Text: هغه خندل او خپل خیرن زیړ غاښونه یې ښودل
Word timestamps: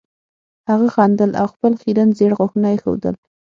هغه 0.69 0.87
خندل 0.95 1.31
او 1.41 1.47
خپل 1.53 1.73
خیرن 1.81 2.09
زیړ 2.17 2.31
غاښونه 2.37 2.67
یې 2.73 2.77
ښودل 2.83 3.15